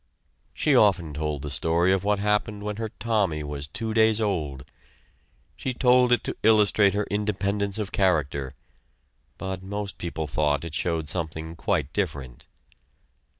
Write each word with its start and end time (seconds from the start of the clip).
She 0.55 0.75
often 0.75 1.13
told 1.13 1.43
the 1.43 1.51
story 1.51 1.91
of 1.93 2.03
what 2.03 2.17
happened 2.17 2.63
when 2.63 2.77
her 2.77 2.89
Tommy 2.97 3.43
was 3.43 3.67
two 3.67 3.93
days 3.93 4.19
old. 4.19 4.65
She 5.55 5.75
told 5.75 6.11
it 6.11 6.23
to 6.23 6.35
illustrate 6.41 6.95
her 6.95 7.05
independence 7.11 7.77
of 7.77 7.91
character, 7.91 8.55
but 9.37 9.61
most 9.61 9.99
people 9.99 10.25
thought 10.25 10.65
it 10.65 10.73
showed 10.73 11.07
something 11.07 11.55
quite 11.55 11.93
different. 11.93 12.47